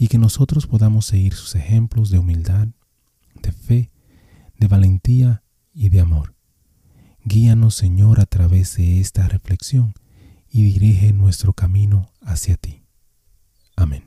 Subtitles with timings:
[0.00, 2.68] y que nosotros podamos seguir sus ejemplos de humildad,
[3.42, 3.90] de fe,
[4.58, 5.42] de valentía
[5.74, 6.34] y de amor.
[7.22, 9.92] Guíanos, Señor, a través de esta reflexión
[10.48, 12.82] y dirige nuestro camino hacia ti.
[13.76, 14.04] Amén.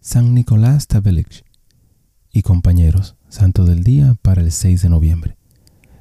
[0.00, 1.44] San Nicolás Tabelich
[2.32, 5.36] y compañeros, Santo del Día para el 6 de noviembre.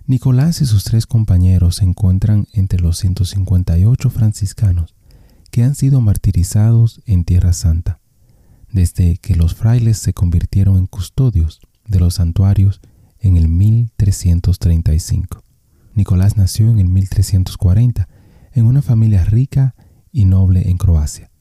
[0.05, 4.95] Nicolás y sus tres compañeros se encuentran entre los 158 franciscanos
[5.52, 8.00] que han sido martirizados en Tierra Santa,
[8.73, 12.81] desde que los frailes se convirtieron en custodios de los santuarios
[13.19, 15.43] en el 1335.
[15.93, 18.09] Nicolás nació en el 1340
[18.52, 19.75] en una familia rica
[20.11, 21.31] y noble en Croacia.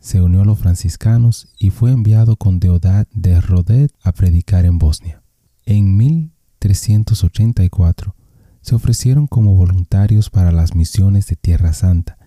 [0.00, 4.78] Se unió a los franciscanos y fue enviado con Deodat de Rodet a predicar en
[4.78, 5.22] Bosnia.
[5.66, 8.14] En 1384
[8.60, 12.18] se ofrecieron como voluntarios para las misiones de Tierra Santa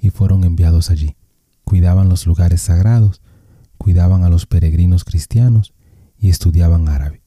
[0.00, 1.16] y fueron enviados allí.
[1.64, 3.22] Cuidaban los lugares sagrados,
[3.84, 5.74] cuidaban a los peregrinos cristianos
[6.18, 7.20] y estudiaban árabe.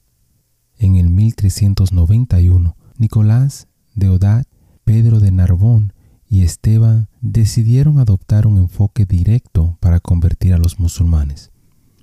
[0.76, 4.44] En el 1391, Nicolás, Deodat,
[4.82, 5.92] Pedro de Narbón
[6.28, 11.52] y Esteban decidieron adoptar un enfoque directo para convertir a los musulmanes.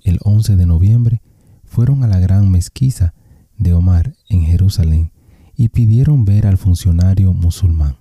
[0.06, 1.22] El 11 de noviembre
[1.66, 3.14] fueron a la gran mezquita
[3.58, 5.12] de Omar en Jerusalén
[5.58, 7.98] y pidieron ver al funcionario musulmán.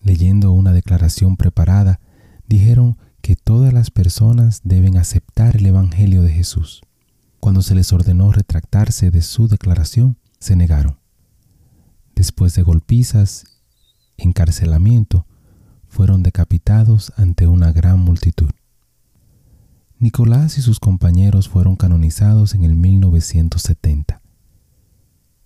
[0.00, 2.00] Leyendo una declaración preparada,
[2.46, 2.96] dijeron
[3.28, 6.80] que todas las personas deben aceptar el Evangelio de Jesús.
[7.40, 10.98] Cuando se les ordenó retractarse de su declaración, se negaron.
[12.14, 13.44] Después de golpizas,
[14.16, 15.26] encarcelamiento,
[15.88, 18.48] fueron decapitados ante una gran multitud.
[19.98, 24.22] Nicolás y sus compañeros fueron canonizados en el 1970.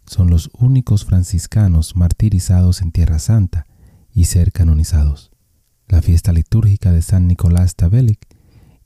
[0.07, 3.67] Son los únicos franciscanos martirizados en Tierra Santa
[4.15, 5.32] y ser canonizados.
[5.89, 8.27] La fiesta litúrgica de San Nicolás Tabelic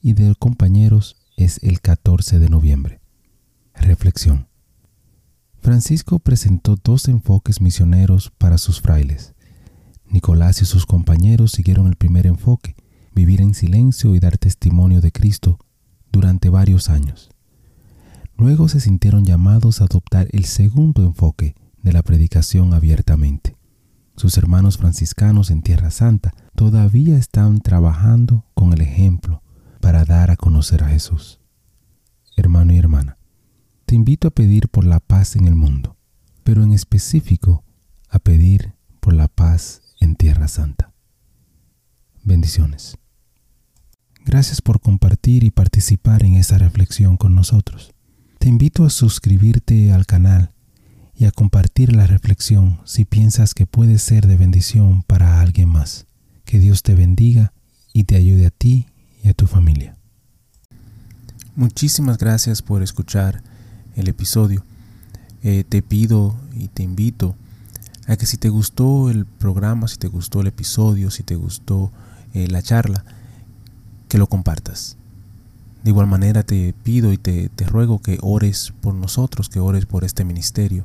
[0.00, 3.00] y de compañeros es el 14 de noviembre.
[3.74, 4.48] Reflexión.
[5.60, 9.34] Francisco presentó dos enfoques misioneros para sus frailes.
[10.08, 12.76] Nicolás y sus compañeros siguieron el primer enfoque,
[13.14, 15.58] vivir en silencio y dar testimonio de Cristo
[16.12, 17.30] durante varios años.
[18.36, 23.56] Luego se sintieron llamados a adoptar el segundo enfoque de la predicación abiertamente.
[24.16, 29.42] Sus hermanos franciscanos en Tierra Santa todavía están trabajando con el ejemplo
[29.80, 31.38] para dar a conocer a Jesús.
[32.36, 33.18] Hermano y hermana,
[33.84, 35.96] te invito a pedir por la paz en el mundo,
[36.42, 37.62] pero en específico
[38.08, 40.92] a pedir por la paz en Tierra Santa.
[42.24, 42.98] Bendiciones.
[44.24, 47.92] Gracias por compartir y participar en esta reflexión con nosotros.
[48.38, 50.52] Te invito a suscribirte al canal
[51.14, 56.05] y a compartir la reflexión si piensas que puede ser de bendición para alguien más.
[56.46, 57.52] Que Dios te bendiga
[57.92, 58.86] y te ayude a ti
[59.22, 59.96] y a tu familia.
[61.56, 63.42] Muchísimas gracias por escuchar
[63.96, 64.64] el episodio.
[65.42, 67.34] Eh, te pido y te invito
[68.06, 71.90] a que si te gustó el programa, si te gustó el episodio, si te gustó
[72.32, 73.04] eh, la charla,
[74.08, 74.96] que lo compartas.
[75.82, 79.84] De igual manera te pido y te, te ruego que ores por nosotros, que ores
[79.84, 80.84] por este ministerio.